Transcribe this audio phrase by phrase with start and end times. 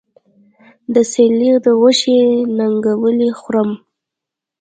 [0.93, 2.17] د سېرلي د غوښې
[2.57, 3.69] ننګولی خورم